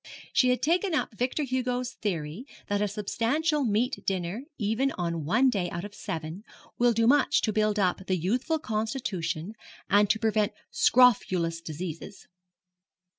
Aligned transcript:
She 0.33 0.49
had 0.49 0.63
taken 0.63 0.95
up 0.95 1.13
Victor 1.13 1.43
Hugo's 1.43 1.91
theory 1.93 2.47
that 2.65 2.81
a 2.81 2.87
substantial 2.87 3.63
meat 3.63 4.03
dinner, 4.03 4.41
even 4.57 4.91
on 4.93 5.25
one 5.25 5.51
day 5.51 5.69
out 5.69 5.85
of 5.85 5.93
seven, 5.93 6.41
will 6.79 6.91
do 6.91 7.05
much 7.05 7.39
to 7.41 7.53
build 7.53 7.77
up 7.77 8.07
the 8.07 8.17
youthful 8.17 8.57
constitution 8.57 9.53
and 9.91 10.09
to 10.09 10.17
prevent 10.17 10.53
scrofulous 10.71 11.61
diseases. 11.61 12.25